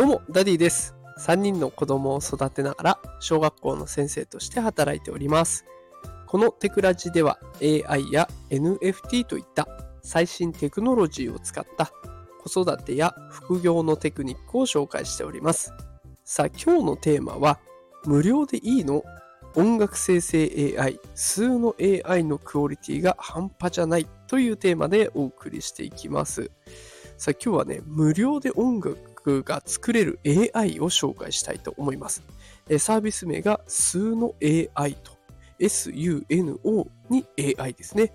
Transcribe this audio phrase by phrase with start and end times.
[0.00, 0.94] どうも、ダディです。
[1.18, 5.66] 3人の子供を育てながら、小学校の先生として働いております。
[6.26, 9.68] このテクラジでは AI や NFT といった
[10.00, 11.92] 最新テクノロジーを使った
[12.42, 15.74] 子育てや副業のテクニックを紹介しております。
[16.24, 17.58] さあ、今日のテーマは、
[18.06, 19.02] 無料でいいの？
[19.54, 26.50] 音楽生成 AI、 Suno AI のクオリティが半端じゃないというテーマでお送りしていきます。
[27.18, 32.22] さあ今日はね、無料で音楽が作れる AI を紹介したいと思います。
[32.78, 35.20] サービス名が数の AI と、
[35.60, 37.26] SUNO に
[37.58, 38.12] AI ですね。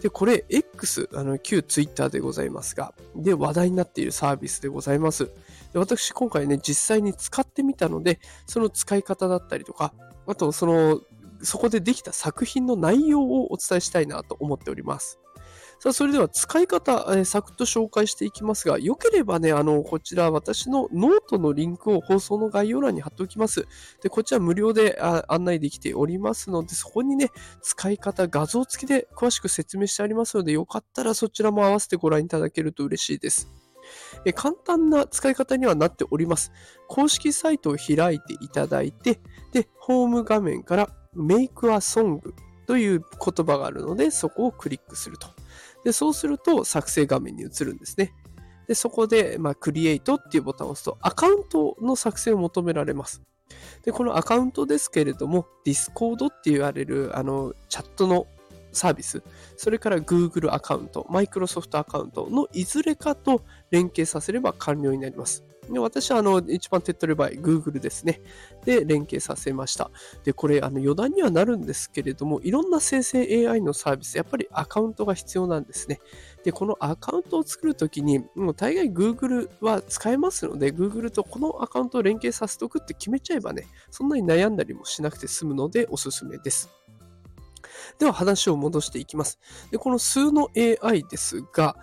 [0.00, 5.30] で、これ X、あの旧 Twitter でございますが、で、話題になっているサービスでございます。
[5.72, 9.94] で私今回ね、実際に使ってみたので、その使い方だったりとか、
[10.26, 11.00] あとその、
[11.42, 15.18] そこでできた作品の内容をお伝えしたいなと思っております。
[15.82, 23.66] さあ、それでは使い方、えーサクッと紹介していきますが、よければね、あの、こちら私のノートのリンクを放送の概要欄に貼っておきます。
[24.00, 27.30] で、こちら無料であ案内できておりますので、そこにね、
[27.62, 33.48] 使い方、画像付きで詳しく説明してありますので、よかったらそちらも合わせてご覧いただけると嬉しいです。
[34.24, 36.52] え簡単な使い方にはなっております。
[36.86, 39.18] 公式サイトを開いていただいて、
[39.50, 42.20] で、ホーム画面から Make a Song
[42.68, 45.41] という言葉があるので、そこをクリックすると。
[45.84, 48.12] で、そうすると作成画面に移るんですね。
[48.66, 53.22] で、そこで、まあ、クリエイトっていうボタンを押すと、アカウントの作成を求められます。
[53.84, 58.26] で、このアカウントですけれども、Discord って言われる、あの、チャットの
[58.72, 59.22] サービス、
[59.56, 65.44] それから Google アカウント、Microsoft アカウントのいずれかと連携させれば完了になります。
[65.70, 68.20] で私はあの一番手っ取り早い Google ですね。
[68.64, 69.90] で、連携させました。
[70.24, 76.00] で、これあの余談にはなるんですけれども、いろんな生成 AI のサービス、やっぱりアカウントが必要なんですね。
[76.42, 86.70] で、このアカウントを作るときに、もう大概 Google は使えますので、Google とこのアカウントを連携させておくって決めちゃえばね、そんなに悩んだりもしなくて済むのでおすすめです。
[87.98, 89.38] では話を戻していきます。
[89.70, 91.76] でこの数の AI ですが、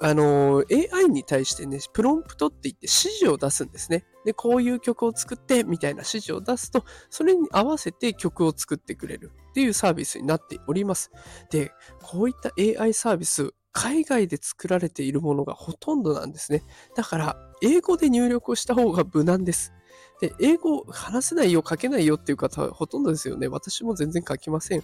[0.00, 4.04] あの AI に対してね、プロンプトって言って指示を出すんですね。
[4.24, 11.10] で、こういう曲を作ってみたいな指示を出すと、それに合わせて曲を作ってくれるっていうサービスになっております。
[11.50, 11.72] で、
[12.02, 16.62] こういった AI サービス、海外で作られているものがほとんどなんですね。
[16.96, 19.72] だから、英語で入力をした方が無難です。
[20.20, 23.48] で、英語話せないよ、書けないよっていう方はほとんどですよね。
[23.48, 24.82] 私も全然書きません。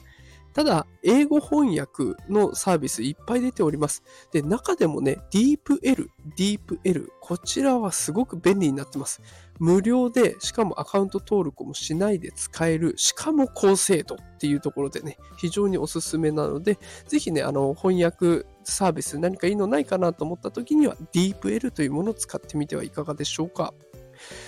[0.57, 4.03] ただ、英語翻訳のサービスいっぱい出ております。
[4.33, 9.21] で、中でもね、DeepL、DeepL、こちらはすごく便利になってます。
[9.59, 23.75] 無料で、しかもアカウント登録もしないで使える、しかも高精度っていうところでね、非常におすすめなので、ぜひね、あの、翻訳サービス何かいいのないかなと思った時には、DeepL というものを使ってみてはいかがでしょうか。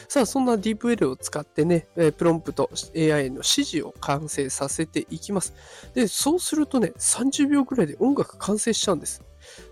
[0.09, 5.55] さあ、そんな DeepL を使ってね、プロンプト AI の指示を完成させていきます。
[5.95, 9.23] で、そうするとね、30秒ぐらいで音楽完成しちゃうんです。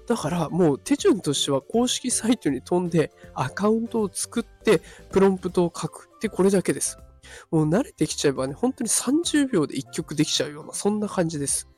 [0.07, 4.81] だからもう手順としては公式サイトに飛んでアカウントを作って
[5.11, 6.99] プロンプトを書くってこれだけです。
[7.51, 11.69] もう慣れてきちゃえばね、本当に30秒で1曲できちゃうような、そんな感じです。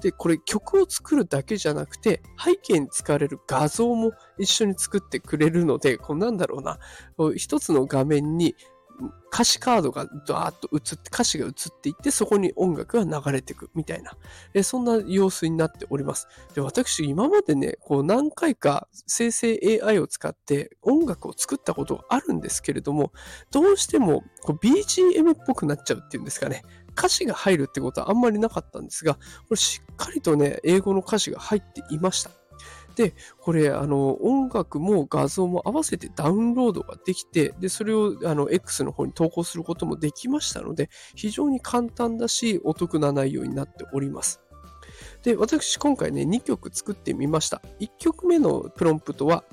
[0.00, 6.78] で、これ曲を作るだけじゃなくて、背景に使われる画像も一緒に作ってくれるので、こうなんだろうな、
[7.36, 8.54] 一つの画面に
[9.32, 14.12] 歌詞カードがダーッと映って、歌詞が映っていって、そこに音楽が流れていくみたいな、
[14.52, 16.28] えそんな様子になっております。
[16.54, 23.12] で、私、今までね、こう何回か生成 AI を使って音楽を作ったことがあるんですけれども、
[23.50, 26.62] どうしてもこう BGM っぽくなっちゃうっていうんですかね。
[26.96, 29.20] 歌詞が入るってことはあんまりなかったんですが、こ
[29.50, 32.30] れしっかりとね、英語の歌詞が入っていました。
[32.94, 44.40] で、これ、あの、音楽も画像も合わせてダウンロードができて、で、それを、あの、X の方に投稿することもできましたので、非常に簡単だし、お得な内容になっております。
[45.22, 47.62] で、私、今回ね、2曲作ってみました。
[47.80, 49.44] 1曲目のプロンプトは、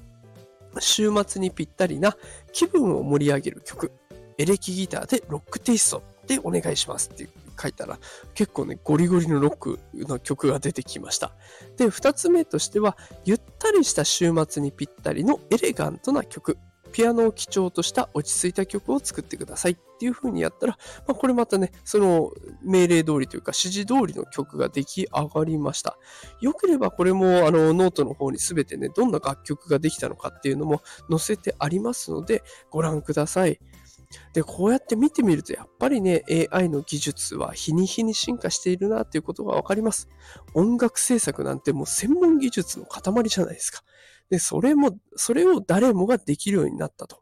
[0.80, 2.16] 週末にぴったりな
[2.52, 3.92] 気分を盛り上げる曲、
[4.38, 7.28] エレキギターでロックテイストでお願いしますって
[7.60, 7.98] 書いたら、
[8.36, 11.32] 結構ね、ゴリゴリのロックの曲が出てきました。
[11.78, 16.58] で、二つ目としては、ゆったりした週末にぴったりのエレガントな曲。
[16.92, 20.78] ピアノを基調とした落ち着いた曲を作ってくださいっていう風にやったら、
[21.08, 22.32] まあ、これまたね、その
[22.64, 26.00] 命令通りというか指示通りの曲が出来上がりました。
[26.42, 30.82] よければこれもあのノートの方にすべてね、どんな楽曲ができたのかっていうのも
[31.12, 33.60] 載せてありますので、ご覧ください。
[34.34, 40.10] で、こうやって見てみると、やっぱりね、AI の技術は日に日に進化しているなということがわかります。
[40.54, 43.84] 音楽制作なんてもう専門技術の塊じゃないですか。
[44.30, 47.22] で、それも、それを誰もができるようになったと。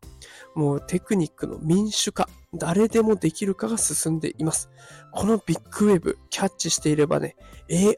[0.56, 4.70] もうテクニックの民主化、誰でもできるかが進んでいます。
[5.18, 7.36] このビッグウェブ、キャッチしていればね、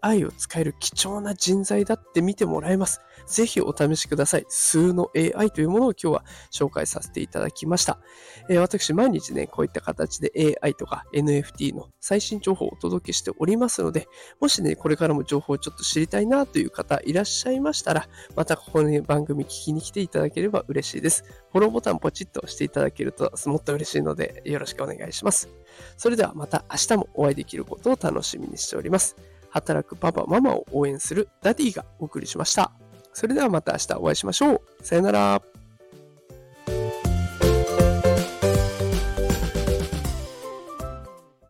[0.01, 3.01] AI を使える貴重な人材だって見てもらえます。
[3.27, 4.45] ぜひお試しください。
[4.47, 7.99] 数の AI というものを今日は紹介させていただきました。
[8.47, 10.31] えー、私、毎日ね、こういった形で
[10.61, 14.07] AI とか NFT の最新情報をお届けしておりますので、
[14.39, 18.07] もしね、これからも情報をちょっと知りたいなという方いらっしゃいましたら、
[18.37, 21.25] またここの、ね、番組聞きに来ていただければ嬉しいです。
[21.51, 25.49] フォローボタンポチッと押していただけるともっと嬉しいので、よろしくお願いします。
[25.97, 29.15] それではまた明日もお会いできることを楽しみにしております。
[29.49, 32.71] 働くパパ、ママを応援するダディがお送りしました。
[33.13, 34.61] それではまた明日お会いしましょう。
[34.81, 35.58] さよなら。